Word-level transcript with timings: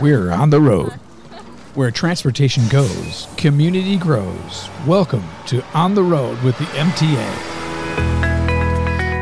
We're 0.00 0.32
on 0.32 0.50
the 0.50 0.60
road. 0.60 0.92
Where 1.74 1.92
transportation 1.92 2.66
goes, 2.68 3.28
community 3.36 3.96
grows. 3.96 4.68
Welcome 4.86 5.22
to 5.46 5.62
On 5.72 5.94
the 5.94 6.02
Road 6.02 6.42
with 6.42 6.58
the 6.58 6.64
MTA. 6.64 7.53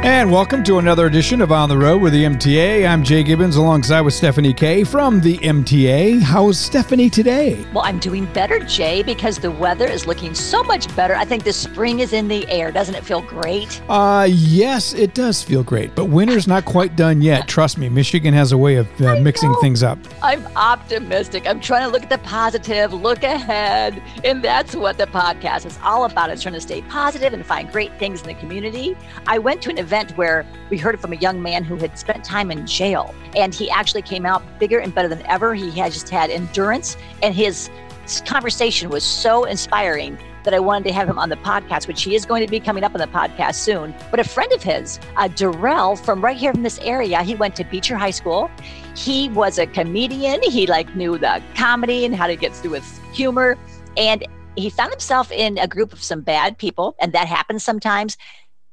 And 0.04 0.32
welcome 0.32 0.64
to 0.64 0.78
another 0.78 1.06
edition 1.06 1.40
of 1.40 1.52
On 1.52 1.68
the 1.68 1.78
Road 1.78 2.02
with 2.02 2.12
the 2.12 2.24
MTA. 2.24 2.88
I'm 2.88 3.04
Jay 3.04 3.22
Gibbons 3.22 3.54
alongside 3.54 4.00
with 4.00 4.14
Stephanie 4.14 4.52
Kay 4.52 4.82
from 4.82 5.20
the 5.20 5.38
MTA. 5.38 6.20
How's 6.20 6.58
Stephanie 6.58 7.08
today? 7.08 7.64
Well, 7.72 7.84
I'm 7.84 8.00
doing 8.00 8.24
better, 8.32 8.58
Jay, 8.58 9.04
because 9.04 9.38
the 9.38 9.52
weather 9.52 9.86
is 9.86 10.04
looking 10.04 10.34
so 10.34 10.64
much 10.64 10.92
better. 10.96 11.14
I 11.14 11.24
think 11.24 11.44
the 11.44 11.52
spring 11.52 12.00
is 12.00 12.12
in 12.12 12.26
the 12.26 12.48
air. 12.50 12.72
Doesn't 12.72 12.96
it 12.96 13.04
feel 13.04 13.20
great? 13.20 13.80
Uh, 13.88 14.26
yes, 14.28 14.92
it 14.92 15.14
does 15.14 15.40
feel 15.40 15.62
great, 15.62 15.94
but 15.94 16.06
winter's 16.06 16.48
not 16.48 16.64
quite 16.64 16.96
done 16.96 17.22
yet. 17.22 17.46
Trust 17.46 17.78
me, 17.78 17.88
Michigan 17.88 18.34
has 18.34 18.50
a 18.50 18.58
way 18.58 18.74
of 18.74 19.00
uh, 19.00 19.20
mixing 19.20 19.54
things 19.60 19.84
up. 19.84 20.00
I'm 20.20 20.44
optimistic. 20.56 21.46
I'm 21.46 21.60
trying 21.60 21.86
to 21.86 21.92
look 21.92 22.02
at 22.02 22.10
the 22.10 22.18
positive, 22.18 22.92
look 22.92 23.22
ahead, 23.22 24.02
and 24.24 24.42
that's 24.42 24.74
what 24.74 24.98
the 24.98 25.06
podcast 25.06 25.64
is 25.64 25.78
all 25.80 26.06
about. 26.06 26.28
It's 26.28 26.42
trying 26.42 26.54
to 26.54 26.60
stay 26.60 26.82
positive 26.82 27.32
and 27.32 27.46
find 27.46 27.70
great 27.70 27.96
things 28.00 28.20
in 28.20 28.26
the 28.26 28.34
community. 28.34 28.96
I 29.28 29.38
went 29.38 29.62
to 29.62 29.70
an 29.70 29.78
event 29.78 29.91
where 30.16 30.46
we 30.70 30.78
heard 30.78 30.98
from 31.00 31.12
a 31.12 31.16
young 31.16 31.42
man 31.42 31.64
who 31.64 31.76
had 31.76 31.98
spent 31.98 32.24
time 32.24 32.50
in 32.50 32.66
jail 32.66 33.14
and 33.36 33.54
he 33.54 33.70
actually 33.70 34.02
came 34.02 34.26
out 34.26 34.42
bigger 34.58 34.78
and 34.78 34.94
better 34.94 35.08
than 35.08 35.24
ever. 35.26 35.54
He 35.54 35.70
had 35.70 35.92
just 35.92 36.08
had 36.08 36.30
endurance 36.30 36.96
and 37.22 37.34
his 37.34 37.70
conversation 38.26 38.90
was 38.90 39.04
so 39.04 39.44
inspiring 39.44 40.18
that 40.44 40.54
I 40.54 40.58
wanted 40.58 40.88
to 40.88 40.92
have 40.92 41.08
him 41.08 41.18
on 41.18 41.28
the 41.28 41.36
podcast, 41.36 41.86
which 41.86 42.02
he 42.02 42.14
is 42.14 42.24
going 42.24 42.44
to 42.44 42.50
be 42.50 42.58
coming 42.58 42.82
up 42.82 42.94
on 42.94 43.00
the 43.00 43.06
podcast 43.06 43.54
soon. 43.56 43.94
But 44.10 44.20
a 44.20 44.24
friend 44.24 44.52
of 44.52 44.62
his, 44.62 44.98
uh, 45.16 45.28
Darrell, 45.28 45.96
from 45.96 46.20
right 46.20 46.36
here 46.36 46.52
from 46.52 46.62
this 46.62 46.78
area, 46.80 47.22
he 47.22 47.34
went 47.34 47.54
to 47.56 47.64
Beecher 47.64 47.96
High 47.96 48.10
School. 48.10 48.50
He 48.96 49.28
was 49.28 49.58
a 49.58 49.66
comedian. 49.66 50.40
He 50.42 50.66
like 50.66 50.94
knew 50.96 51.16
the 51.18 51.42
comedy 51.54 52.04
and 52.04 52.14
how 52.14 52.26
to 52.26 52.36
get 52.36 52.54
through 52.54 52.72
with 52.72 53.00
humor. 53.14 53.56
And 53.96 54.26
he 54.56 54.68
found 54.68 54.90
himself 54.90 55.30
in 55.30 55.58
a 55.58 55.66
group 55.66 55.92
of 55.92 56.02
some 56.02 56.20
bad 56.20 56.58
people, 56.58 56.94
and 57.00 57.12
that 57.12 57.26
happens 57.26 57.62
sometimes. 57.62 58.16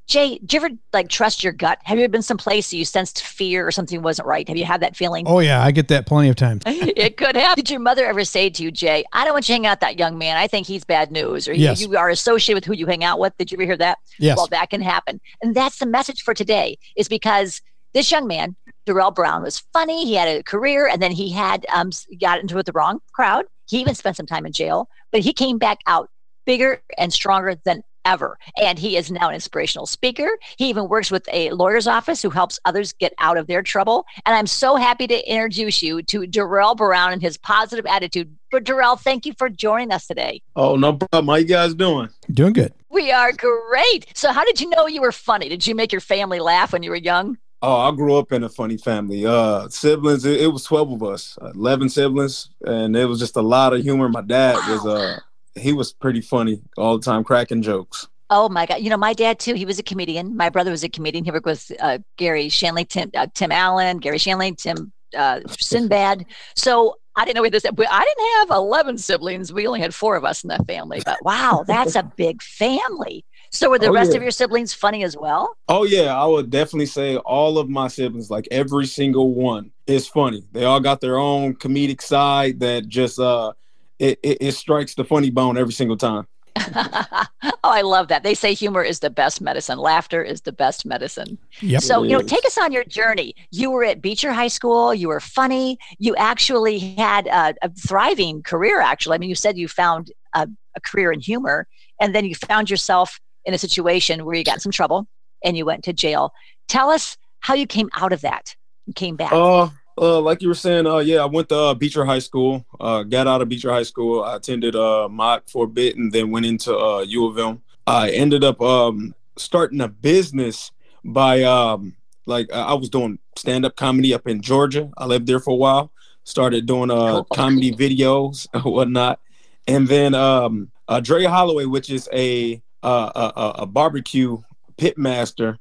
Jay, 0.09 0.39
do 0.39 0.57
you 0.57 0.65
ever 0.65 0.75
like 0.91 1.07
trust 1.07 1.43
your 1.43 1.53
gut? 1.53 1.77
Have 1.83 1.99
you 1.99 2.03
ever 2.03 2.11
been 2.11 2.23
someplace 2.23 2.73
you 2.73 2.83
sensed 2.83 3.21
fear 3.21 3.67
or 3.67 3.69
something 3.69 4.01
wasn't 4.01 4.27
right? 4.27 4.47
Have 4.47 4.57
you 4.57 4.65
had 4.65 4.81
that 4.81 4.95
feeling? 4.95 5.25
Oh 5.27 5.37
yeah, 5.37 5.63
I 5.63 5.69
get 5.69 5.87
that 5.89 6.07
plenty 6.07 6.29
of 6.29 6.35
times. 6.35 6.63
it 6.65 7.15
could 7.15 7.35
happen. 7.35 7.63
Did 7.63 7.69
your 7.69 7.79
mother 7.79 8.07
ever 8.07 8.25
say 8.25 8.49
to 8.49 8.63
you, 8.63 8.71
Jay, 8.71 9.05
I 9.13 9.23
don't 9.23 9.33
want 9.33 9.47
you 9.47 9.53
to 9.53 9.61
hang 9.61 9.67
out 9.67 9.73
with 9.73 9.79
that 9.81 9.99
young 9.99 10.17
man. 10.17 10.35
I 10.35 10.47
think 10.47 10.65
he's 10.65 10.83
bad 10.83 11.11
news. 11.11 11.47
Or 11.47 11.53
yes. 11.53 11.79
you, 11.79 11.91
you 11.91 11.97
are 11.97 12.09
associated 12.09 12.55
with 12.55 12.65
who 12.65 12.73
you 12.73 12.87
hang 12.87 13.03
out 13.03 13.19
with. 13.19 13.37
Did 13.37 13.51
you 13.51 13.57
ever 13.57 13.65
hear 13.65 13.77
that? 13.77 13.99
Yes. 14.17 14.35
Well, 14.35 14.47
that 14.47 14.71
can 14.71 14.81
happen. 14.81 15.21
And 15.43 15.53
that's 15.53 15.77
the 15.77 15.85
message 15.85 16.23
for 16.23 16.33
today 16.33 16.79
is 16.95 17.07
because 17.07 17.61
this 17.93 18.09
young 18.09 18.25
man, 18.25 18.55
Darrell 18.87 19.11
Brown, 19.11 19.43
was 19.43 19.59
funny. 19.73 20.05
He 20.05 20.15
had 20.15 20.27
a 20.27 20.41
career 20.41 20.87
and 20.87 21.03
then 21.03 21.11
he 21.11 21.31
had 21.31 21.67
um, 21.71 21.91
got 22.19 22.39
into 22.39 22.55
with 22.55 22.65
the 22.65 22.71
wrong 22.71 22.99
crowd. 23.13 23.45
He 23.67 23.79
even 23.79 23.93
spent 23.93 24.17
some 24.17 24.25
time 24.25 24.47
in 24.47 24.53
jail, 24.53 24.89
but 25.11 25.21
he 25.21 25.33
came 25.33 25.59
back 25.59 25.81
out 25.85 26.09
bigger 26.45 26.81
and 26.97 27.13
stronger 27.13 27.53
than 27.63 27.83
ever. 28.09 28.39
And 28.61 28.79
he 28.79 28.97
is 28.97 29.11
now 29.11 29.29
an 29.29 29.35
inspirational 29.35 29.85
speaker. 29.85 30.29
He 30.57 30.67
even 30.67 30.89
works 30.89 31.11
with 31.11 31.29
a 31.31 31.51
lawyer's 31.51 31.87
office 31.87 32.21
who 32.21 32.31
helps 32.31 32.59
others 32.65 32.91
get 32.93 33.13
out 33.19 33.37
of 33.37 33.45
their 33.45 33.61
trouble. 33.61 34.05
And 34.25 34.35
I'm 34.35 34.47
so 34.47 34.75
happy 34.75 35.05
to 35.07 35.31
introduce 35.31 35.83
you 35.83 36.01
to 36.03 36.25
Darrell 36.25 36.73
Brown 36.73 37.13
and 37.13 37.21
his 37.21 37.37
positive 37.37 37.85
attitude. 37.85 38.35
But 38.49 38.63
Darrell, 38.63 38.95
thank 38.95 39.27
you 39.27 39.33
for 39.37 39.47
joining 39.47 39.91
us 39.91 40.07
today. 40.07 40.41
Oh, 40.55 40.75
no 40.75 40.93
problem. 40.93 41.27
How 41.27 41.35
you 41.35 41.45
guys 41.45 41.75
doing? 41.75 42.09
Doing 42.31 42.53
good. 42.53 42.73
We 42.89 43.11
are 43.11 43.31
great. 43.31 44.07
So 44.15 44.31
how 44.31 44.43
did 44.43 44.59
you 44.59 44.69
know 44.69 44.87
you 44.87 45.01
were 45.01 45.11
funny? 45.11 45.47
Did 45.47 45.67
you 45.67 45.75
make 45.75 45.91
your 45.91 46.01
family 46.01 46.39
laugh 46.39 46.73
when 46.73 46.81
you 46.81 46.89
were 46.89 46.95
young? 46.95 47.37
Oh, 47.61 47.75
I 47.75 47.91
grew 47.91 48.15
up 48.15 48.31
in 48.31 48.43
a 48.43 48.49
funny 48.49 48.77
family. 48.77 49.25
Uh, 49.25 49.67
siblings, 49.67 50.25
it, 50.25 50.41
it 50.41 50.47
was 50.47 50.63
12 50.63 50.93
of 50.93 51.03
us, 51.03 51.37
11 51.53 51.89
siblings, 51.89 52.49
and 52.65 52.95
it 52.95 53.05
was 53.05 53.19
just 53.19 53.35
a 53.35 53.41
lot 53.41 53.73
of 53.73 53.81
humor. 53.81 54.07
My 54.07 54.21
dad 54.21 54.55
wow. 54.55 54.71
was 54.71 54.85
uh 54.85 55.19
he 55.55 55.73
was 55.73 55.93
pretty 55.93 56.21
funny 56.21 56.61
all 56.77 56.97
the 56.97 57.05
time, 57.05 57.23
cracking 57.23 57.61
jokes. 57.61 58.07
Oh 58.29 58.47
my 58.47 58.65
God! 58.65 58.81
You 58.81 58.89
know, 58.89 58.97
my 58.97 59.13
dad 59.13 59.39
too. 59.39 59.55
He 59.55 59.65
was 59.65 59.79
a 59.79 59.83
comedian. 59.83 60.37
My 60.37 60.49
brother 60.49 60.71
was 60.71 60.83
a 60.83 60.89
comedian. 60.89 61.25
He 61.25 61.31
worked 61.31 61.45
with 61.45 61.71
uh, 61.79 61.97
Garry 62.17 62.47
Shandling, 62.47 62.87
Tim, 62.87 63.09
uh, 63.15 63.27
Tim 63.33 63.51
Allen, 63.51 63.97
Gary 63.97 64.19
Shanley, 64.19 64.53
Tim 64.53 64.91
uh, 65.17 65.39
Sinbad. 65.47 66.25
So 66.55 66.97
I 67.15 67.25
didn't 67.25 67.35
know 67.35 67.41
what 67.41 67.51
this. 67.51 67.65
I 67.65 67.71
didn't 67.71 68.49
have 68.49 68.57
eleven 68.57 68.97
siblings. 68.97 69.51
We 69.51 69.65
only 69.65 69.81
had 69.81 69.95
four 69.95 70.15
of 70.15 70.23
us 70.25 70.43
in 70.43 70.49
that 70.49 70.67
family. 70.67 71.01
But 71.03 71.17
wow, 71.23 71.63
that's 71.65 71.95
a 71.95 72.03
big 72.03 72.41
family. 72.43 73.25
So 73.51 73.71
were 73.71 73.79
the 73.79 73.87
oh, 73.87 73.93
rest 73.93 74.11
yeah. 74.11 74.17
of 74.17 74.21
your 74.21 74.31
siblings 74.31 74.73
funny 74.73 75.03
as 75.03 75.17
well? 75.17 75.57
Oh 75.67 75.83
yeah, 75.83 76.15
I 76.15 76.25
would 76.25 76.51
definitely 76.51 76.85
say 76.85 77.17
all 77.17 77.57
of 77.57 77.67
my 77.67 77.87
siblings, 77.87 78.29
like 78.29 78.47
every 78.51 78.85
single 78.85 79.33
one, 79.33 79.71
is 79.87 80.07
funny. 80.07 80.43
They 80.51 80.65
all 80.65 80.79
got 80.79 81.01
their 81.01 81.17
own 81.17 81.55
comedic 81.55 82.01
side 82.01 82.59
that 82.59 82.87
just 82.87 83.19
uh 83.19 83.53
it, 83.99 84.19
it, 84.23 84.37
it 84.41 84.51
strikes 84.53 84.95
the 84.95 85.03
funny 85.03 85.29
bone 85.29 85.57
every 85.57 85.73
single 85.73 85.97
time. 85.97 86.25
oh, 86.75 87.25
I 87.63 87.81
love 87.81 88.07
that. 88.07 88.23
They 88.23 88.33
say 88.33 88.53
humor 88.53 88.83
is 88.83 88.99
the 88.99 89.09
best 89.09 89.41
medicine. 89.41 89.77
Laughter 89.77 90.23
is 90.23 90.41
the 90.41 90.51
best 90.51 90.85
medicine. 90.85 91.37
Yep. 91.61 91.81
So, 91.81 92.03
you 92.03 92.11
know, 92.11 92.21
take 92.21 92.45
us 92.45 92.57
on 92.57 92.71
your 92.71 92.83
journey. 92.83 93.35
You 93.51 93.71
were 93.71 93.83
at 93.83 94.01
Beecher 94.01 94.33
High 94.33 94.47
School. 94.47 94.93
You 94.93 95.09
were 95.09 95.19
funny. 95.19 95.77
You 95.99 96.15
actually 96.15 96.79
had 96.79 97.27
a, 97.27 97.53
a 97.61 97.69
thriving 97.69 98.41
career, 98.43 98.81
actually. 98.81 99.15
I 99.15 99.17
mean, 99.19 99.29
you 99.29 99.35
said 99.35 99.57
you 99.57 99.67
found 99.67 100.11
a, 100.33 100.47
a 100.75 100.81
career 100.81 101.11
in 101.11 101.19
humor, 101.19 101.67
and 101.99 102.15
then 102.15 102.25
you 102.25 102.35
found 102.35 102.69
yourself 102.69 103.19
in 103.45 103.53
a 103.53 103.57
situation 103.57 104.25
where 104.25 104.35
you 104.35 104.43
got 104.43 104.61
some 104.61 104.71
trouble 104.71 105.07
and 105.43 105.55
you 105.55 105.65
went 105.65 105.83
to 105.85 105.93
jail. 105.93 106.33
Tell 106.67 106.89
us 106.89 107.17
how 107.39 107.53
you 107.53 107.67
came 107.67 107.89
out 107.93 108.11
of 108.11 108.21
that 108.21 108.55
and 108.85 108.95
came 108.95 109.15
back. 109.15 109.31
Uh, 109.31 109.69
uh, 109.99 110.19
like 110.21 110.41
you 110.41 110.47
were 110.47 110.53
saying, 110.53 110.87
uh, 110.87 110.97
yeah, 110.99 111.21
I 111.21 111.25
went 111.25 111.49
to 111.49 111.57
uh, 111.57 111.73
Beecher 111.73 112.05
High 112.05 112.19
School. 112.19 112.65
Uh, 112.79 113.03
got 113.03 113.27
out 113.27 113.41
of 113.41 113.49
Beecher 113.49 113.71
High 113.71 113.83
School. 113.83 114.23
I 114.23 114.37
attended 114.37 114.75
uh, 114.75 115.09
Mott 115.09 115.49
for 115.49 115.65
a 115.65 115.67
bit, 115.67 115.97
and 115.97 116.11
then 116.11 116.31
went 116.31 116.45
into 116.45 116.75
uh, 116.77 117.01
U 117.01 117.27
of 117.27 117.37
M. 117.37 117.61
I 117.85 118.11
ended 118.11 118.43
up 118.43 118.61
um, 118.61 119.13
starting 119.37 119.81
a 119.81 119.87
business 119.87 120.71
by 121.03 121.43
um, 121.43 121.95
like 122.25 122.51
I 122.53 122.73
was 122.73 122.89
doing 122.89 123.19
stand 123.35 123.65
up 123.65 123.75
comedy 123.75 124.13
up 124.13 124.27
in 124.27 124.41
Georgia. 124.41 124.89
I 124.97 125.05
lived 125.05 125.27
there 125.27 125.39
for 125.39 125.51
a 125.51 125.57
while. 125.57 125.91
Started 126.23 126.65
doing 126.65 126.91
uh, 126.91 127.23
comedy 127.33 127.71
videos 127.71 128.47
and 128.53 128.63
whatnot, 128.63 129.19
and 129.67 129.87
then 129.87 130.13
um, 130.13 130.71
uh, 130.87 130.99
Dre 130.99 131.25
Holloway, 131.25 131.65
which 131.65 131.89
is 131.89 132.07
a 132.13 132.61
uh, 132.83 133.31
a, 133.35 133.61
a 133.63 133.65
barbecue 133.65 134.41
pit 134.77 134.97
master 134.97 135.59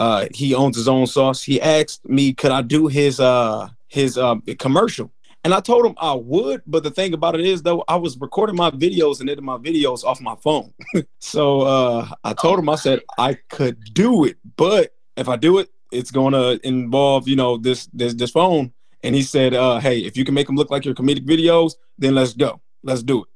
uh, 0.00 0.26
he 0.32 0.54
owns 0.54 0.76
his 0.76 0.88
own 0.88 1.06
sauce. 1.06 1.42
He 1.42 1.60
asked 1.60 2.08
me, 2.08 2.32
could 2.32 2.50
I 2.50 2.62
do 2.62 2.86
his 2.86 3.20
uh 3.20 3.68
his 3.86 4.16
um 4.16 4.40
commercial? 4.58 5.12
And 5.44 5.54
I 5.54 5.60
told 5.60 5.84
him 5.84 5.94
I 5.98 6.14
would, 6.14 6.62
but 6.66 6.82
the 6.82 6.90
thing 6.90 7.12
about 7.12 7.34
it 7.34 7.46
is 7.46 7.62
though, 7.62 7.84
I 7.86 7.96
was 7.96 8.18
recording 8.18 8.56
my 8.56 8.70
videos 8.70 9.20
and 9.20 9.28
editing 9.28 9.44
my 9.44 9.58
videos 9.58 10.02
off 10.02 10.20
my 10.20 10.36
phone. 10.36 10.72
so 11.18 11.60
uh 11.60 12.08
I 12.24 12.32
told 12.32 12.58
him 12.58 12.70
I 12.70 12.76
said 12.76 13.00
I 13.18 13.34
could 13.50 13.78
do 13.92 14.24
it, 14.24 14.38
but 14.56 14.94
if 15.18 15.28
I 15.28 15.36
do 15.36 15.58
it, 15.58 15.68
it's 15.92 16.10
gonna 16.10 16.58
involve, 16.64 17.28
you 17.28 17.36
know, 17.36 17.58
this 17.58 17.86
this 17.92 18.14
this 18.14 18.30
phone. 18.30 18.72
And 19.02 19.14
he 19.14 19.22
said, 19.22 19.54
uh, 19.54 19.80
hey, 19.80 20.00
if 20.00 20.16
you 20.16 20.24
can 20.24 20.34
make 20.34 20.46
them 20.46 20.56
look 20.56 20.70
like 20.70 20.84
your 20.84 20.94
comedic 20.94 21.26
videos, 21.26 21.74
then 21.98 22.14
let's 22.14 22.34
go. 22.34 22.60
Let's 22.82 23.02
do 23.02 23.22
it. 23.24 23.28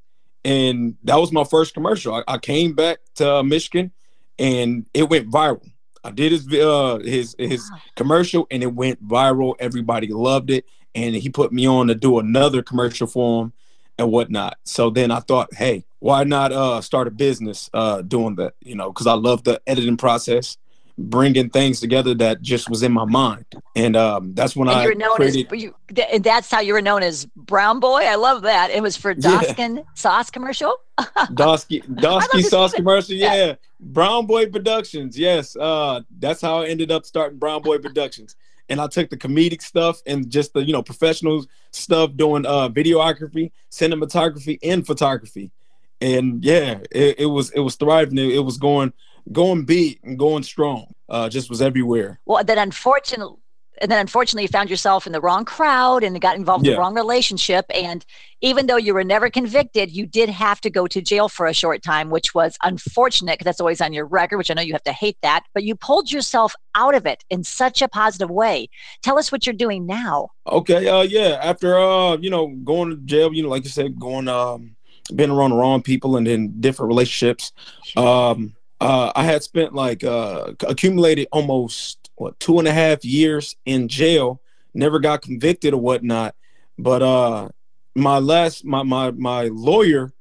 And 0.46 0.96
that 1.04 1.16
was 1.16 1.32
my 1.32 1.44
first 1.44 1.72
commercial. 1.72 2.14
I, 2.14 2.22
I 2.28 2.38
came 2.38 2.74
back 2.74 2.98
to 3.16 3.36
uh, 3.36 3.42
Michigan 3.42 3.92
and 4.38 4.86
it 4.92 5.08
went 5.08 5.30
viral 5.30 5.62
I 6.04 6.10
did 6.10 6.32
his 6.32 6.46
uh 6.52 6.98
his 7.02 7.34
his 7.38 7.70
commercial 7.96 8.46
and 8.50 8.62
it 8.62 8.72
went 8.74 9.06
viral. 9.06 9.54
Everybody 9.58 10.08
loved 10.08 10.50
it, 10.50 10.66
and 10.94 11.14
he 11.14 11.30
put 11.30 11.52
me 11.52 11.66
on 11.66 11.88
to 11.88 11.94
do 11.94 12.18
another 12.18 12.62
commercial 12.62 13.06
for 13.06 13.44
him 13.44 13.52
and 13.98 14.10
whatnot. 14.10 14.58
So 14.64 14.90
then 14.90 15.10
I 15.10 15.20
thought, 15.20 15.54
hey, 15.54 15.84
why 16.00 16.24
not 16.24 16.52
uh 16.52 16.80
start 16.82 17.08
a 17.08 17.10
business 17.10 17.70
uh 17.72 18.02
doing 18.02 18.36
that? 18.36 18.54
You 18.60 18.76
know, 18.76 18.90
because 18.90 19.06
I 19.06 19.14
love 19.14 19.44
the 19.44 19.62
editing 19.66 19.96
process, 19.96 20.58
bringing 20.98 21.48
things 21.48 21.80
together 21.80 22.14
that 22.16 22.42
just 22.42 22.68
was 22.68 22.82
in 22.82 22.92
my 22.92 23.06
mind, 23.06 23.46
and 23.74 23.96
um 23.96 24.34
that's 24.34 24.54
when 24.54 24.68
and 24.68 24.76
I 24.76 24.82
you 24.82 24.88
were 24.90 24.94
known 24.94 25.16
created. 25.16 25.50
As, 25.50 25.62
you, 25.62 25.74
and 26.12 26.22
that's 26.22 26.50
how 26.50 26.60
you 26.60 26.74
were 26.74 26.82
known 26.82 27.02
as 27.02 27.24
Brown 27.34 27.80
Boy. 27.80 28.02
I 28.02 28.16
love 28.16 28.42
that. 28.42 28.70
It 28.70 28.82
was 28.82 28.94
for 28.96 29.14
Doskin 29.14 29.76
yeah. 29.76 29.82
sauce 29.94 30.30
commercial. 30.30 30.76
Dosky 30.98 31.82
Dosky 31.86 32.42
sauce 32.42 32.74
commercial, 32.74 33.14
yeah. 33.14 33.34
yeah. 33.34 33.54
Brown 33.84 34.26
Boy 34.26 34.46
Productions, 34.46 35.18
yes. 35.18 35.56
Uh, 35.56 36.00
that's 36.18 36.40
how 36.40 36.62
I 36.62 36.66
ended 36.66 36.90
up 36.90 37.04
starting 37.04 37.38
Brown 37.38 37.62
Boy 37.62 37.78
Productions. 37.78 38.36
And 38.70 38.80
I 38.80 38.86
took 38.86 39.10
the 39.10 39.16
comedic 39.16 39.60
stuff 39.60 40.00
and 40.06 40.30
just 40.30 40.54
the 40.54 40.64
you 40.64 40.72
know 40.72 40.82
professional 40.82 41.44
stuff 41.70 42.16
doing 42.16 42.46
uh 42.46 42.70
videography, 42.70 43.52
cinematography, 43.70 44.58
and 44.62 44.86
photography. 44.86 45.50
And 46.00 46.42
yeah, 46.42 46.78
it, 46.90 47.20
it 47.20 47.26
was 47.26 47.50
it 47.50 47.60
was 47.60 47.76
thriving. 47.76 48.16
It, 48.16 48.36
it 48.36 48.40
was 48.40 48.56
going 48.56 48.94
going 49.32 49.66
big 49.66 50.00
and 50.02 50.18
going 50.18 50.44
strong. 50.44 50.94
Uh, 51.10 51.28
just 51.28 51.50
was 51.50 51.60
everywhere. 51.60 52.20
Well, 52.24 52.42
then 52.42 52.56
unfortunately 52.56 53.36
and 53.80 53.90
then 53.90 53.98
unfortunately 53.98 54.42
you 54.42 54.48
found 54.48 54.70
yourself 54.70 55.06
in 55.06 55.12
the 55.12 55.20
wrong 55.20 55.44
crowd 55.44 56.04
and 56.04 56.20
got 56.20 56.36
involved 56.36 56.64
yeah. 56.64 56.72
in 56.72 56.76
the 56.76 56.80
wrong 56.80 56.94
relationship. 56.94 57.64
And 57.74 58.04
even 58.40 58.66
though 58.66 58.76
you 58.76 58.94
were 58.94 59.04
never 59.04 59.30
convicted 59.30 59.90
you 59.90 60.06
did 60.06 60.28
have 60.28 60.60
to 60.60 60.70
go 60.70 60.86
to 60.86 61.00
jail 61.00 61.28
for 61.28 61.46
a 61.46 61.54
short 61.54 61.82
time 61.82 62.10
which 62.10 62.34
was 62.34 62.56
unfortunate 62.62 63.34
because 63.34 63.46
that's 63.46 63.60
always 63.60 63.80
on 63.80 63.92
your 63.92 64.04
record 64.04 64.36
which 64.36 64.50
i 64.50 64.54
know 64.54 64.62
you 64.62 64.72
have 64.72 64.82
to 64.84 64.92
hate 64.92 65.16
that. 65.22 65.44
But 65.54 65.64
you 65.64 65.74
pulled 65.74 66.10
yourself 66.10 66.54
out 66.74 66.94
of 66.94 67.06
it 67.06 67.24
in 67.30 67.44
such 67.44 67.82
a 67.82 67.88
positive 67.88 68.30
way. 68.30 68.68
Tell 69.02 69.18
us 69.18 69.32
what 69.32 69.46
you're 69.46 69.54
doing 69.54 69.86
now. 69.86 70.30
Okay 70.46 70.88
uh 70.88 71.02
yeah 71.02 71.38
after 71.42 71.78
uh 71.78 72.16
you 72.16 72.30
know 72.30 72.48
going 72.48 72.90
to 72.90 72.96
jail 72.96 73.32
you 73.32 73.42
know 73.42 73.48
like 73.48 73.64
you 73.64 73.70
said 73.70 73.98
going 73.98 74.28
um 74.28 74.76
being 75.14 75.30
around 75.30 75.50
the 75.50 75.56
wrong 75.56 75.82
people 75.82 76.16
and 76.16 76.26
in 76.26 76.60
different 76.60 76.88
relationships 76.88 77.52
um 77.96 78.54
uh 78.80 79.12
i 79.14 79.22
had 79.22 79.42
spent 79.42 79.74
like 79.74 80.02
uh 80.02 80.52
accumulated 80.66 81.28
almost 81.30 82.03
what 82.16 82.38
two 82.40 82.58
and 82.58 82.68
a 82.68 82.72
half 82.72 83.04
years 83.04 83.56
in 83.64 83.88
jail, 83.88 84.40
never 84.72 84.98
got 84.98 85.22
convicted 85.22 85.74
or 85.74 85.80
whatnot. 85.80 86.34
But 86.78 87.02
uh 87.02 87.48
my 87.94 88.18
last 88.18 88.64
my 88.64 88.82
my 88.82 89.10
my 89.12 89.44
lawyer, 89.44 90.12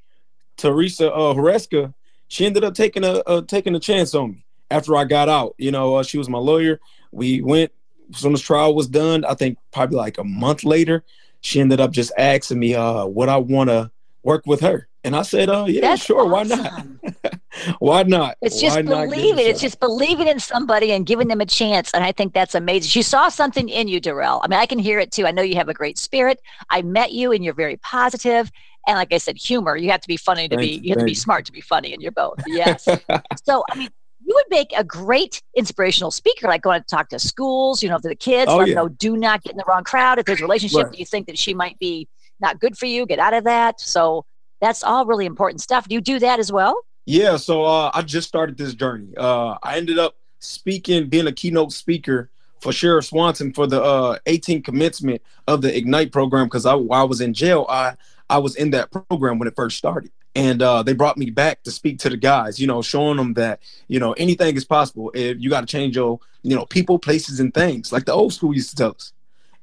Teresa 0.57 1.11
uh 1.11 1.33
Horeska, 1.33 1.93
she 2.27 2.45
ended 2.45 2.63
up 2.63 2.73
taking 2.73 3.03
a 3.03 3.21
uh, 3.27 3.41
taking 3.41 3.75
a 3.75 3.79
chance 3.79 4.13
on 4.15 4.31
me 4.31 4.45
after 4.71 4.95
I 4.95 5.05
got 5.05 5.29
out. 5.29 5.55
You 5.57 5.71
know, 5.71 5.95
uh, 5.95 6.03
she 6.03 6.17
was 6.17 6.29
my 6.29 6.39
lawyer. 6.39 6.79
We 7.11 7.41
went 7.41 7.71
as 8.13 8.19
soon 8.19 8.33
as 8.33 8.41
trial 8.41 8.75
was 8.75 8.87
done. 8.87 9.25
I 9.25 9.33
think 9.33 9.57
probably 9.71 9.97
like 9.97 10.17
a 10.17 10.23
month 10.23 10.63
later, 10.63 11.03
she 11.41 11.59
ended 11.61 11.79
up 11.79 11.91
just 11.91 12.11
asking 12.17 12.59
me 12.59 12.75
uh 12.75 13.05
what 13.05 13.29
I 13.29 13.37
want 13.37 13.69
to 13.69 13.91
work 14.23 14.45
with 14.45 14.61
her. 14.61 14.87
And 15.03 15.15
I 15.15 15.23
said, 15.23 15.49
"Uh, 15.49 15.65
yeah, 15.67 15.81
That's 15.81 16.05
sure. 16.05 16.33
Awesome. 16.33 16.59
Why 16.59 16.93
not? 17.23 17.39
why 17.79 18.03
not? 18.03 18.37
It's 18.41 18.59
just 18.59 18.75
why 18.75 19.05
believing. 19.05 19.45
It's 19.45 19.61
just 19.61 19.79
believing 19.79 20.27
in 20.27 20.39
somebody 20.39 20.91
and 20.91 21.05
giving 21.05 21.27
them 21.27 21.41
a 21.41 21.45
chance. 21.45 21.93
And 21.93 22.03
I 22.03 22.11
think 22.11 22.33
that's 22.33 22.55
amazing. 22.55 22.89
She 22.89 23.01
saw 23.01 23.29
something 23.29 23.69
in 23.69 23.87
you, 23.87 23.99
Darrell. 23.99 24.41
I 24.43 24.47
mean, 24.47 24.59
I 24.59 24.65
can 24.65 24.79
hear 24.79 24.99
it 24.99 25.11
too. 25.11 25.25
I 25.25 25.31
know 25.31 25.41
you 25.41 25.55
have 25.55 25.69
a 25.69 25.73
great 25.73 25.97
spirit. 25.97 26.41
I 26.69 26.81
met 26.81 27.11
you, 27.11 27.31
and 27.31 27.43
you're 27.43 27.53
very 27.53 27.77
positive. 27.77 28.51
And 28.87 28.97
like 28.97 29.13
I 29.13 29.17
said, 29.17 29.37
humor. 29.37 29.77
You 29.77 29.91
have 29.91 30.01
to 30.01 30.07
be 30.07 30.17
funny 30.17 30.47
to 30.49 30.57
be. 30.57 30.79
You 30.83 30.89
have 30.91 30.99
to 30.99 31.05
be 31.05 31.13
smart 31.13 31.45
to 31.45 31.51
be 31.51 31.61
funny, 31.61 31.93
and 31.93 32.01
you're 32.01 32.11
both. 32.11 32.41
Yes. 32.47 32.87
so 33.45 33.63
I 33.71 33.75
mean, 33.75 33.89
you 34.25 34.33
would 34.35 34.45
make 34.49 34.73
a 34.75 34.83
great 34.83 35.41
inspirational 35.55 36.11
speaker, 36.11 36.47
like 36.47 36.61
going 36.61 36.81
to 36.81 36.87
talk 36.87 37.09
to 37.09 37.19
schools, 37.19 37.83
you 37.83 37.89
know, 37.89 37.97
to 37.97 38.07
the 38.07 38.15
kids, 38.15 38.49
oh, 38.49 38.57
let 38.57 38.67
yeah. 38.67 38.75
them 38.75 38.85
know 38.85 38.89
do 38.89 39.17
not 39.17 39.43
get 39.43 39.51
in 39.51 39.57
the 39.57 39.65
wrong 39.67 39.83
crowd. 39.83 40.19
If 40.19 40.25
there's 40.25 40.39
a 40.39 40.43
relationship 40.43 40.83
right. 40.83 40.91
that 40.91 40.99
you 40.99 41.05
think 41.05 41.27
that 41.27 41.37
she 41.37 41.53
might 41.53 41.77
be 41.79 42.07
not 42.39 42.59
good 42.59 42.77
for 42.77 42.85
you, 42.85 43.05
get 43.05 43.19
out 43.19 43.33
of 43.33 43.43
that. 43.43 43.79
So 43.79 44.25
that's 44.61 44.83
all 44.83 45.05
really 45.05 45.25
important 45.25 45.61
stuff. 45.61 45.87
Do 45.87 45.95
you 45.95 46.01
do 46.01 46.19
that 46.19 46.39
as 46.39 46.51
well? 46.51 46.81
Yeah. 47.05 47.37
So 47.37 47.63
uh, 47.63 47.91
I 47.93 48.01
just 48.01 48.27
started 48.27 48.57
this 48.57 48.73
journey. 48.73 49.15
Uh, 49.17 49.57
I 49.61 49.77
ended 49.77 49.99
up 49.99 50.15
speaking, 50.39 51.07
being 51.07 51.27
a 51.27 51.31
keynote 51.31 51.71
speaker 51.73 52.29
for 52.61 52.71
Sheriff 52.71 53.05
Swanson 53.05 53.53
for 53.53 53.67
the 53.67 53.81
uh, 53.83 54.17
18 54.25 54.63
commencement 54.63 55.21
of 55.47 55.61
the 55.61 55.75
Ignite 55.75 56.11
program 56.11 56.45
because 56.45 56.65
I, 56.65 56.75
I 56.75 57.03
was 57.03 57.21
in 57.21 57.33
jail, 57.33 57.65
I 57.69 57.95
I 58.29 58.37
was 58.37 58.55
in 58.55 58.71
that 58.71 58.89
program 58.89 59.37
when 59.37 59.47
it 59.47 59.55
first 59.55 59.77
started. 59.77 60.11
And 60.35 60.63
uh, 60.63 60.81
they 60.81 60.93
brought 60.93 61.17
me 61.17 61.29
back 61.29 61.61
to 61.63 61.71
speak 61.71 61.99
to 61.99 62.09
the 62.09 62.17
guys, 62.17 62.59
you 62.59 62.65
know, 62.65 62.81
showing 62.81 63.17
them 63.17 63.33
that, 63.35 63.59
you 63.87 63.99
know, 63.99 64.13
anything 64.13 64.55
is 64.55 64.65
possible 64.65 65.11
if 65.13 65.37
you 65.39 65.49
got 65.51 65.61
to 65.61 65.67
change 65.67 65.95
your, 65.95 66.19
you 66.41 66.55
know, 66.55 66.65
people, 66.65 66.97
places, 66.97 67.39
and 67.39 67.53
things 67.53 67.91
like 67.91 68.05
the 68.05 68.13
old 68.13 68.33
school 68.33 68.53
used 68.53 68.71
to 68.71 68.75
tell 68.75 68.91
us. 68.91 69.13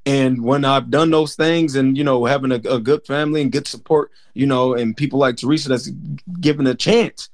And 0.07 0.43
when 0.43 0.65
I've 0.65 0.91
done 0.91 1.11
those 1.11 1.35
things 1.35 1.77
and, 1.77 1.97
you 1.97 2.05
know, 2.05 2.25
having 2.25 2.53
a, 2.53 2.57
a 2.57 2.81
good 2.81 3.07
family 3.07 3.43
and 3.43 3.53
good 3.53 3.67
support, 3.67 4.11
you 4.35 4.47
know, 4.47 4.75
and 4.75 4.97
people 4.97 5.19
like 5.19 5.37
Teresa 5.37 5.69
that's 5.69 5.91
given 6.41 6.67
a 6.67 6.75
chance, 6.75 7.29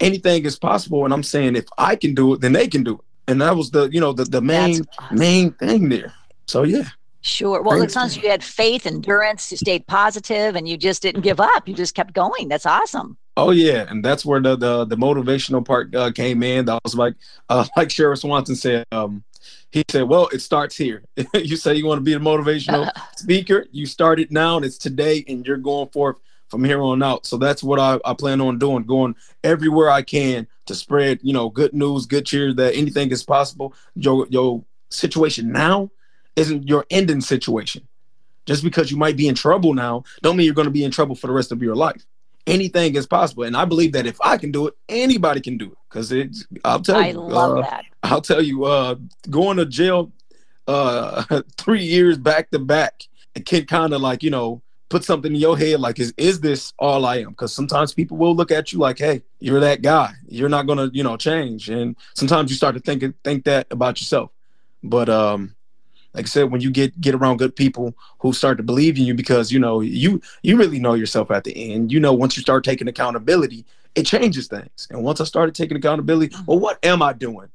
anything 0.00 0.44
is 0.44 0.58
possible. 0.58 1.04
And 1.04 1.12
I'm 1.12 1.24
saying 1.24 1.56
if 1.56 1.66
I 1.76 1.96
can 1.96 2.14
do 2.14 2.34
it, 2.34 2.40
then 2.40 2.52
they 2.52 2.68
can 2.68 2.84
do 2.84 2.94
it. 2.94 3.00
And 3.26 3.40
that 3.42 3.56
was 3.56 3.70
the, 3.70 3.88
you 3.88 4.00
know, 4.00 4.12
the, 4.12 4.24
the 4.24 4.40
main, 4.40 4.82
awesome. 4.98 5.18
main 5.18 5.52
thing 5.52 5.88
there. 5.88 6.12
So, 6.46 6.62
yeah. 6.62 6.84
Sure. 7.22 7.62
Well, 7.62 7.80
it 7.80 7.90
sounds 7.90 8.16
like 8.16 8.22
you 8.22 8.30
had 8.30 8.44
faith, 8.44 8.86
endurance, 8.86 9.50
you 9.50 9.56
stayed 9.56 9.86
positive, 9.86 10.56
and 10.56 10.68
you 10.68 10.76
just 10.76 11.00
didn't 11.00 11.22
give 11.22 11.40
up. 11.40 11.66
You 11.66 11.72
just 11.72 11.94
kept 11.94 12.12
going. 12.12 12.48
That's 12.48 12.66
awesome. 12.66 13.16
Oh 13.36 13.50
yeah, 13.50 13.86
and 13.88 14.04
that's 14.04 14.26
where 14.26 14.40
the 14.40 14.56
the, 14.56 14.84
the 14.84 14.96
motivational 14.96 15.64
part 15.64 15.94
uh, 15.94 16.12
came 16.12 16.42
in. 16.42 16.66
That 16.66 16.82
was 16.84 16.94
like, 16.94 17.14
uh, 17.48 17.66
like 17.78 17.90
Sheriff 17.90 18.20
Swanson 18.20 18.54
said, 18.56 18.84
um, 18.92 19.24
he 19.70 19.84
said, 19.88 20.02
Well, 20.02 20.28
it 20.28 20.40
starts 20.40 20.76
here. 20.76 21.04
you 21.34 21.56
say 21.56 21.74
you 21.74 21.86
want 21.86 21.98
to 21.98 22.04
be 22.04 22.14
a 22.14 22.18
motivational 22.18 22.90
speaker. 23.16 23.66
You 23.72 23.86
start 23.86 24.20
it 24.20 24.30
now, 24.30 24.56
and 24.56 24.64
it's 24.64 24.78
today, 24.78 25.24
and 25.28 25.46
you're 25.46 25.56
going 25.56 25.88
forth 25.88 26.18
from 26.48 26.64
here 26.64 26.80
on 26.82 27.02
out. 27.02 27.26
So 27.26 27.36
that's 27.36 27.62
what 27.62 27.80
I, 27.80 27.98
I 28.04 28.14
plan 28.14 28.40
on 28.40 28.58
doing, 28.58 28.84
going 28.84 29.16
everywhere 29.42 29.90
I 29.90 30.02
can 30.02 30.46
to 30.66 30.74
spread, 30.74 31.20
you 31.22 31.32
know, 31.32 31.48
good 31.48 31.74
news, 31.74 32.06
good 32.06 32.26
cheer 32.26 32.54
that 32.54 32.74
anything 32.74 33.10
is 33.10 33.24
possible. 33.24 33.74
Your 33.94 34.26
your 34.30 34.64
situation 34.90 35.50
now 35.50 35.90
isn't 36.36 36.68
your 36.68 36.86
ending 36.90 37.20
situation. 37.20 37.86
Just 38.46 38.62
because 38.62 38.90
you 38.90 38.96
might 38.96 39.16
be 39.16 39.26
in 39.26 39.34
trouble 39.34 39.72
now, 39.72 40.04
don't 40.22 40.36
mean 40.36 40.44
you're 40.44 40.54
going 40.54 40.66
to 40.66 40.70
be 40.70 40.84
in 40.84 40.90
trouble 40.90 41.14
for 41.14 41.26
the 41.28 41.32
rest 41.32 41.50
of 41.50 41.62
your 41.62 41.74
life 41.74 42.04
anything 42.46 42.94
is 42.94 43.06
possible. 43.06 43.44
And 43.44 43.56
I 43.56 43.64
believe 43.64 43.92
that 43.92 44.06
if 44.06 44.20
I 44.20 44.36
can 44.36 44.50
do 44.50 44.66
it, 44.68 44.74
anybody 44.88 45.40
can 45.40 45.56
do 45.56 45.72
it. 45.72 45.78
Cause 45.88 46.12
it's 46.12 46.46
I'll 46.64 46.80
tell 46.80 46.96
I 46.96 47.08
you. 47.08 47.22
I 47.22 47.26
love 47.26 47.58
uh, 47.58 47.62
that. 47.62 47.84
I'll 48.02 48.20
tell 48.20 48.42
you, 48.42 48.64
uh 48.64 48.96
going 49.30 49.56
to 49.58 49.66
jail 49.66 50.12
uh 50.66 51.42
three 51.56 51.84
years 51.84 52.18
back 52.18 52.50
to 52.50 52.58
back, 52.58 53.04
it 53.34 53.46
can 53.46 53.64
kind 53.66 53.94
of 53.94 54.00
like, 54.00 54.22
you 54.22 54.30
know, 54.30 54.62
put 54.88 55.04
something 55.04 55.34
in 55.34 55.40
your 55.40 55.56
head 55.56 55.80
like 55.80 55.98
is 55.98 56.12
is 56.16 56.40
this 56.40 56.72
all 56.78 57.04
I 57.06 57.18
am? 57.18 57.30
Because 57.30 57.52
sometimes 57.52 57.94
people 57.94 58.16
will 58.16 58.34
look 58.34 58.50
at 58.50 58.72
you 58.72 58.78
like, 58.78 58.98
hey, 58.98 59.22
you're 59.40 59.60
that 59.60 59.82
guy. 59.82 60.12
You're 60.28 60.48
not 60.48 60.66
gonna, 60.66 60.90
you 60.92 61.02
know, 61.02 61.16
change. 61.16 61.70
And 61.70 61.96
sometimes 62.14 62.50
you 62.50 62.56
start 62.56 62.74
to 62.74 62.80
think 62.80 63.02
think 63.22 63.44
that 63.44 63.66
about 63.70 64.00
yourself. 64.00 64.30
But 64.82 65.08
um 65.08 65.54
like 66.14 66.26
I 66.26 66.28
said, 66.28 66.50
when 66.52 66.60
you 66.60 66.70
get 66.70 66.98
get 67.00 67.14
around 67.14 67.38
good 67.38 67.56
people 67.56 67.94
who 68.20 68.32
start 68.32 68.56
to 68.58 68.62
believe 68.62 68.96
in 68.96 69.04
you, 69.04 69.14
because 69.14 69.50
you 69.50 69.58
know 69.58 69.80
you 69.80 70.22
you 70.42 70.56
really 70.56 70.78
know 70.78 70.94
yourself 70.94 71.30
at 71.30 71.44
the 71.44 71.72
end. 71.72 71.92
You 71.92 72.00
know, 72.00 72.12
once 72.12 72.36
you 72.36 72.42
start 72.42 72.64
taking 72.64 72.88
accountability, 72.88 73.66
it 73.94 74.06
changes 74.06 74.46
things. 74.46 74.86
And 74.90 75.02
once 75.02 75.20
I 75.20 75.24
started 75.24 75.54
taking 75.54 75.76
accountability, 75.76 76.34
mm-hmm. 76.34 76.44
well, 76.46 76.60
what 76.60 76.78
am 76.84 77.02
I 77.02 77.12
doing? 77.12 77.48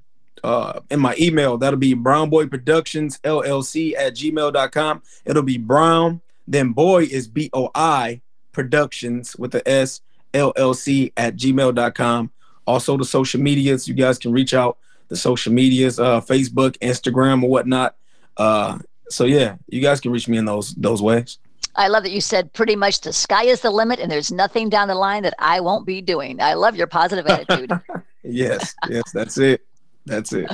uh 0.42 0.80
in 0.90 1.00
my 1.00 1.14
email. 1.18 1.59
That'll 1.59 1.78
be 1.78 1.92
Brown 1.94 2.30
Boy 2.30 2.47
Productions 2.47 3.18
LLC 3.25 3.94
at 3.97 4.14
gmail.com. 4.14 5.02
It'll 5.25 5.42
be 5.42 5.59
Brown, 5.59 6.21
then 6.47 6.73
boy 6.73 7.04
is 7.04 7.26
B-O-I 7.28 8.21
Productions 8.52 9.35
with 9.37 9.50
the 9.50 9.68
S 9.68 10.00
LLC 10.33 11.12
at 11.16 11.37
gmail.com. 11.37 12.30
Also, 12.66 12.97
the 12.97 13.04
social 13.04 13.40
medias, 13.40 13.87
you 13.87 13.94
guys 13.94 14.18
can 14.18 14.33
reach 14.33 14.54
out. 14.54 14.78
The 15.09 15.16
social 15.16 15.52
medias, 15.52 16.00
uh, 16.00 16.21
Facebook, 16.21 16.78
Instagram, 16.78 17.42
or 17.42 17.50
whatnot. 17.50 17.94
Uh, 18.37 18.78
so 19.09 19.25
yeah, 19.25 19.56
you 19.68 19.80
guys 19.80 20.00
can 20.00 20.11
reach 20.11 20.28
me 20.28 20.38
in 20.38 20.44
those 20.44 20.75
those 20.75 21.02
ways. 21.02 21.38
I 21.76 21.88
love 21.88 22.04
that 22.04 22.12
you 22.12 22.21
said 22.21 22.52
pretty 22.52 22.76
much 22.76 23.00
the 23.00 23.12
sky 23.12 23.44
is 23.44 23.61
the 23.61 23.71
limit 23.71 23.99
and 23.99 24.11
there's 24.11 24.30
nothing 24.30 24.68
down 24.68 24.88
the 24.88 24.94
line 24.94 25.25
that 25.25 25.35
I 25.38 25.61
won't 25.61 25.87
be 25.87 26.00
doing. 26.00 26.40
I 26.40 26.54
love 26.54 26.76
your 26.76 26.87
positive 26.87 27.26
attitude. 27.26 27.73
yes, 28.23 28.75
yes, 28.88 29.02
that's 29.12 29.38
it. 29.38 29.66
That's 30.06 30.33
it. 30.33 30.47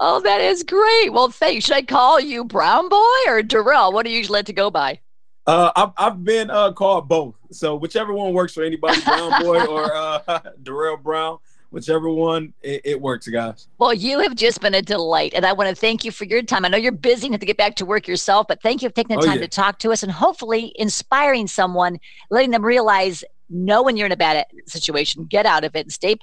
Oh, 0.00 0.20
that 0.20 0.40
is 0.40 0.62
great. 0.62 1.12
Well, 1.12 1.28
thank 1.28 1.56
you. 1.56 1.60
Should 1.60 1.76
I 1.76 1.82
call 1.82 2.20
you 2.20 2.44
Brown 2.44 2.88
Boy 2.88 3.18
or 3.26 3.42
Darrell? 3.42 3.92
What 3.92 4.04
do 4.06 4.10
you 4.10 4.18
usually 4.18 4.38
like 4.38 4.46
to 4.46 4.52
go 4.52 4.70
by? 4.70 5.00
Uh, 5.48 5.72
I've, 5.74 5.90
I've 5.96 6.24
been 6.24 6.50
uh, 6.50 6.72
called 6.72 7.08
both. 7.08 7.34
So 7.50 7.74
whichever 7.74 8.12
one 8.12 8.34
works 8.34 8.52
for 8.52 8.62
anybody, 8.62 9.00
Brown 9.00 9.42
Boy 9.42 9.64
or 9.64 9.94
uh, 9.96 10.40
Darrell 10.62 10.98
Brown, 10.98 11.38
whichever 11.70 12.10
one 12.10 12.52
it, 12.60 12.82
it, 12.84 13.00
works, 13.00 13.26
guys. 13.28 13.66
Well, 13.78 13.94
you 13.94 14.18
have 14.20 14.34
just 14.34 14.60
been 14.60 14.74
a 14.74 14.82
delight, 14.82 15.32
and 15.34 15.46
I 15.46 15.54
want 15.54 15.70
to 15.70 15.74
thank 15.74 16.04
you 16.04 16.12
for 16.12 16.26
your 16.26 16.42
time. 16.42 16.66
I 16.66 16.68
know 16.68 16.76
you're 16.76 16.92
busy 16.92 17.28
and 17.28 17.32
have 17.34 17.40
to 17.40 17.46
get 17.46 17.56
back 17.56 17.76
to 17.76 17.86
work 17.86 18.06
yourself, 18.06 18.46
but 18.46 18.60
thank 18.60 18.82
you 18.82 18.90
for 18.90 18.94
taking 18.94 19.16
the 19.16 19.22
oh, 19.22 19.26
time 19.26 19.36
yeah. 19.36 19.46
to 19.46 19.48
talk 19.48 19.78
to 19.78 19.90
us 19.90 20.02
and 20.02 20.12
hopefully 20.12 20.74
inspiring 20.76 21.46
someone, 21.46 21.98
letting 22.28 22.50
them 22.50 22.62
realize 22.62 23.24
know 23.48 23.82
when 23.82 23.96
you're 23.96 24.04
in 24.04 24.12
a 24.12 24.18
bad 24.18 24.44
situation, 24.66 25.24
get 25.24 25.46
out 25.46 25.64
of 25.64 25.74
it 25.74 25.86
and 25.86 25.92
stay. 25.92 26.14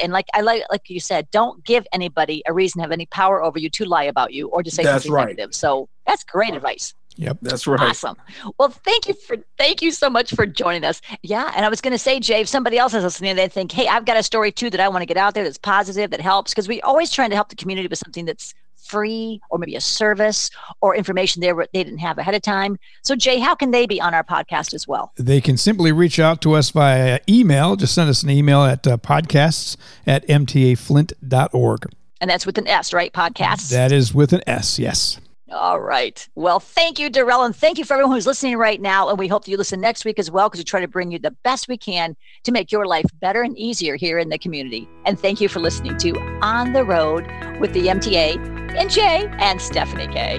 And 0.00 0.12
like 0.12 0.26
I 0.32 0.42
like 0.42 0.62
like 0.70 0.88
you 0.88 1.00
said, 1.00 1.28
don't 1.32 1.64
give 1.64 1.84
anybody 1.92 2.44
a 2.46 2.52
reason 2.52 2.78
to 2.78 2.82
have 2.82 2.92
any 2.92 3.06
power 3.06 3.42
over 3.42 3.58
you 3.58 3.68
to 3.70 3.84
lie 3.84 4.04
about 4.04 4.32
you 4.32 4.46
or 4.46 4.62
to 4.62 4.70
say 4.70 4.84
that's 4.84 5.02
something 5.02 5.12
right. 5.12 5.26
negative. 5.26 5.56
So 5.56 5.88
that's 6.06 6.22
great 6.22 6.54
advice. 6.54 6.94
Yep, 7.16 7.38
that's 7.42 7.66
right. 7.66 7.80
Awesome. 7.80 8.16
Well, 8.58 8.70
thank 8.70 9.08
you 9.08 9.14
for 9.14 9.36
thank 9.58 9.82
you 9.82 9.90
so 9.92 10.08
much 10.08 10.34
for 10.34 10.46
joining 10.46 10.84
us. 10.84 11.00
Yeah, 11.22 11.52
and 11.54 11.64
I 11.64 11.68
was 11.68 11.80
going 11.80 11.92
to 11.92 11.98
say, 11.98 12.20
Jay, 12.20 12.40
if 12.40 12.48
somebody 12.48 12.78
else 12.78 12.94
is 12.94 13.04
listening, 13.04 13.36
they 13.36 13.48
think, 13.48 13.72
hey, 13.72 13.88
I've 13.88 14.06
got 14.06 14.16
a 14.16 14.22
story 14.22 14.52
too 14.52 14.70
that 14.70 14.80
I 14.80 14.88
want 14.88 15.02
to 15.02 15.06
get 15.06 15.16
out 15.16 15.34
there 15.34 15.44
that's 15.44 15.58
positive, 15.58 16.10
that 16.10 16.20
helps, 16.20 16.52
because 16.52 16.68
we 16.68 16.80
always 16.82 17.10
trying 17.10 17.30
to 17.30 17.36
help 17.36 17.48
the 17.48 17.56
community 17.56 17.88
with 17.88 17.98
something 17.98 18.24
that's 18.24 18.54
free 18.90 19.40
or 19.50 19.58
maybe 19.58 19.76
a 19.76 19.80
service 19.80 20.50
or 20.80 20.96
information 20.96 21.40
they, 21.40 21.52
were, 21.52 21.66
they 21.72 21.84
didn't 21.84 21.98
have 21.98 22.18
ahead 22.18 22.34
of 22.34 22.42
time. 22.42 22.78
So, 23.02 23.14
Jay, 23.14 23.38
how 23.38 23.54
can 23.54 23.70
they 23.70 23.86
be 23.86 24.00
on 24.00 24.14
our 24.14 24.24
podcast 24.24 24.74
as 24.74 24.88
well? 24.88 25.12
They 25.16 25.40
can 25.40 25.56
simply 25.56 25.92
reach 25.92 26.18
out 26.18 26.42
to 26.42 26.54
us 26.54 26.70
via 26.70 27.20
email. 27.28 27.76
Just 27.76 27.94
send 27.94 28.10
us 28.10 28.22
an 28.22 28.30
email 28.30 28.64
at 28.64 28.86
uh, 28.86 28.96
podcasts 28.96 29.76
at 30.06 30.26
mtaflint.org. 30.26 31.86
And 32.20 32.28
that's 32.28 32.44
with 32.44 32.58
an 32.58 32.66
S, 32.66 32.92
right? 32.92 33.12
Podcasts? 33.12 33.70
That 33.70 33.92
is 33.92 34.12
with 34.12 34.32
an 34.32 34.42
S, 34.46 34.78
yes. 34.78 35.20
All 35.52 35.80
right. 35.80 36.28
Well, 36.36 36.60
thank 36.60 37.00
you, 37.00 37.10
Darrell, 37.10 37.42
and 37.42 37.54
thank 37.54 37.76
you 37.76 37.84
for 37.84 37.94
everyone 37.94 38.14
who's 38.14 38.26
listening 38.26 38.56
right 38.56 38.80
now. 38.80 39.08
And 39.08 39.18
we 39.18 39.26
hope 39.26 39.44
that 39.44 39.50
you 39.50 39.56
listen 39.56 39.80
next 39.80 40.04
week 40.04 40.20
as 40.20 40.30
well, 40.30 40.48
because 40.48 40.60
we 40.60 40.64
try 40.64 40.80
to 40.80 40.86
bring 40.86 41.10
you 41.10 41.18
the 41.18 41.32
best 41.42 41.66
we 41.66 41.76
can 41.76 42.16
to 42.44 42.52
make 42.52 42.70
your 42.70 42.86
life 42.86 43.06
better 43.20 43.42
and 43.42 43.58
easier 43.58 43.96
here 43.96 44.18
in 44.18 44.28
the 44.28 44.38
community. 44.38 44.88
And 45.06 45.18
thank 45.18 45.40
you 45.40 45.48
for 45.48 45.58
listening 45.58 45.96
to 45.98 46.16
On 46.42 46.72
the 46.72 46.84
Road 46.84 47.26
with 47.58 47.72
the 47.72 47.88
MTA 47.88 48.76
and 48.76 48.88
Jay 48.88 49.28
and 49.38 49.60
Stephanie 49.60 50.06
K. 50.06 50.38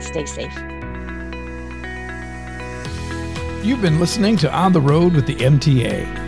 Stay 0.00 0.26
safe. 0.26 0.52
You've 3.64 3.82
been 3.82 4.00
listening 4.00 4.36
to 4.38 4.52
On 4.52 4.72
the 4.72 4.80
Road 4.80 5.12
with 5.14 5.26
the 5.26 5.36
MTA. 5.36 6.27